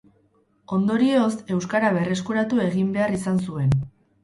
[0.77, 1.27] Ondorioz,
[1.57, 3.79] euskara berreskuratu egin behar izan zuen.